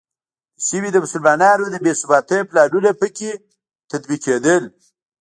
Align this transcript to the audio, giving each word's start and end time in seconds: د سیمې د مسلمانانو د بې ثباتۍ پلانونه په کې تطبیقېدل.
د 0.57 0.59
سیمې 0.67 0.89
د 0.93 0.97
مسلمانانو 1.05 1.65
د 1.69 1.75
بې 1.83 1.93
ثباتۍ 2.01 2.39
پلانونه 2.49 2.91
په 2.99 3.07
کې 3.17 3.31
تطبیقېدل. 3.91 4.61